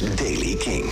[0.00, 0.84] is Daily King.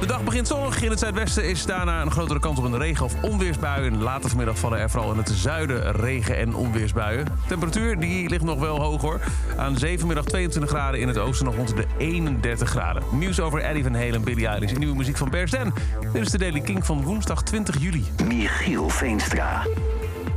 [0.00, 0.82] De dag begint zonnig.
[0.82, 4.02] In het zuidwesten is daarna een grotere kans op een regen- of onweersbuien.
[4.02, 7.26] Later vanmiddag vallen er vooral in het zuiden regen- en onweersbuien.
[7.48, 9.20] Temperatuur die ligt nog wel hoog hoor.
[9.56, 13.02] Aan zevenmiddag 22 graden in het oosten nog rond de 31 graden.
[13.12, 15.74] Nieuws over Eddie van Halen, Billie Eilish en nieuwe muziek van Bear Stan.
[16.12, 18.04] Dit is de Daily King van woensdag 20 juli.
[18.26, 19.66] Michiel Veenstra.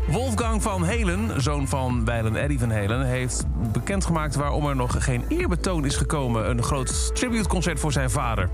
[0.07, 3.05] Wolfgang van Helen, zoon van Weilen Eddie van Helen...
[3.05, 6.49] heeft bekendgemaakt waarom er nog geen eerbetoon is gekomen...
[6.49, 8.49] een groot tributeconcert voor zijn vader.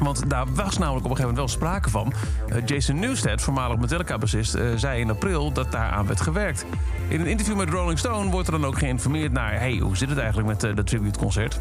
[0.00, 2.12] Want daar was namelijk op een gegeven moment wel sprake van.
[2.48, 6.66] Eh, Jason Newsted, voormalig Metallica-bassist, eh, zei in april dat daaraan werd gewerkt.
[7.08, 9.52] In een interview met Rolling Stone wordt er dan ook geïnformeerd naar...
[9.52, 11.60] hey, hoe zit het eigenlijk met uh, dat tributeconcert?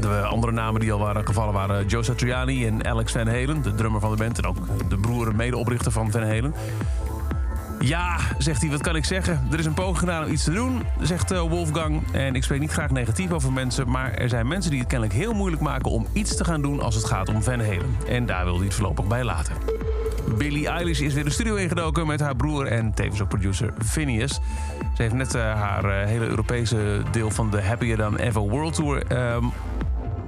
[0.00, 3.62] De andere namen die al waren gevallen waren Joe Satriani en Alex Van Halen...
[3.62, 4.56] de drummer van de band en ook
[4.88, 6.54] de broer en medeoprichter van Van Halen...
[7.80, 9.46] Ja, zegt hij, wat kan ik zeggen?
[9.52, 12.02] Er is een poging gedaan om iets te doen, zegt uh, Wolfgang.
[12.12, 13.90] En ik spreek niet graag negatief over mensen...
[13.90, 15.90] maar er zijn mensen die het kennelijk heel moeilijk maken...
[15.90, 17.96] om iets te gaan doen als het gaat om Van Halen.
[18.08, 19.54] En daar wil hij het voorlopig bij laten.
[20.38, 24.40] Billie Eilish is weer de studio ingedoken met haar broer en tevens ook producer Phineas.
[24.96, 28.74] Ze heeft net uh, haar uh, hele Europese deel van de Happier Than Ever World
[28.74, 29.32] Tour...
[29.34, 29.52] Um,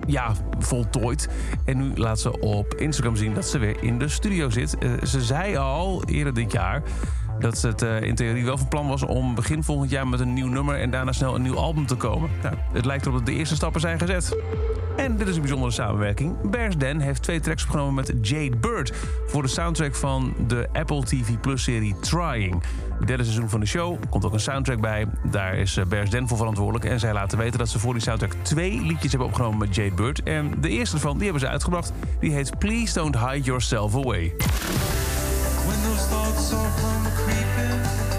[0.06, 1.28] ja, voltooid.
[1.64, 4.76] En nu laat ze op Instagram zien dat ze weer in de studio zit.
[5.02, 6.82] Ze zei al eerder dit jaar
[7.38, 10.32] dat het uh, in theorie wel van plan was om begin volgend jaar met een
[10.32, 12.30] nieuw nummer en daarna snel een nieuw album te komen.
[12.42, 14.36] Nou, het lijkt erop dat de eerste stappen zijn gezet.
[14.96, 16.50] En dit is een bijzondere samenwerking.
[16.50, 18.92] Bears Den heeft twee tracks opgenomen met Jade Bird
[19.26, 22.62] voor de soundtrack van de Apple TV Plus serie Trying.
[22.98, 25.06] Het derde seizoen van de show komt ook een soundtrack bij.
[25.30, 26.84] Daar is Bears Den voor verantwoordelijk.
[26.84, 29.94] En zij laten weten dat ze voor die soundtrack twee liedjes hebben opgenomen met Jade
[29.94, 30.22] Bird.
[30.22, 31.92] En de eerste ervan die hebben ze uitgebracht.
[32.20, 34.34] Die heet Please Don't Hide Yourself Away.
[35.66, 38.15] When those thoughts all come creeping,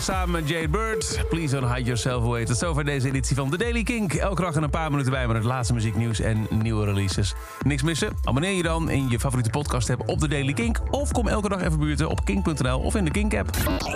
[0.00, 1.24] samen met Jade Bird.
[1.28, 2.44] Please don't hide yourself away.
[2.44, 4.12] Tot zover deze editie van The Daily Kink.
[4.14, 7.34] Elke dag in een paar minuten bij met het laatste muzieknieuws en nieuwe releases.
[7.62, 8.16] Niks missen?
[8.24, 10.80] Abonneer je dan in je favoriete podcast app op The Daily Kink.
[10.90, 13.50] Of kom elke dag even buurten op kink.nl of in de Kink app.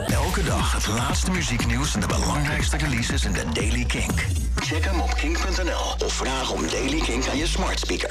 [0.06, 4.26] Elke dag het laatste muzieknieuws en de belangrijkste releases in de Daily Kink.
[4.56, 8.06] Check hem op kink.nl of vraag om Daily Kink aan je smart speaker.